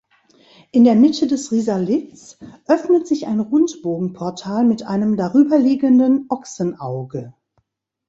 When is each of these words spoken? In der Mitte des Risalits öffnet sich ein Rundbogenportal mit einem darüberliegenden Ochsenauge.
In 0.71 0.83
der 0.83 0.95
Mitte 0.95 1.27
des 1.27 1.51
Risalits 1.51 2.39
öffnet 2.67 3.05
sich 3.05 3.27
ein 3.27 3.39
Rundbogenportal 3.39 4.65
mit 4.65 4.81
einem 4.81 5.15
darüberliegenden 5.15 6.25
Ochsenauge. 6.27 7.35